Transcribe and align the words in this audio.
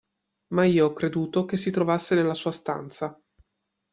Ma 0.55 0.65
io 0.65 0.87
ho 0.87 0.93
creduto 0.93 1.45
che 1.45 1.57
si 1.57 1.69
trovasse 1.69 2.15
nella 2.15 2.33
sua 2.33 2.49
stanza. 2.49 3.15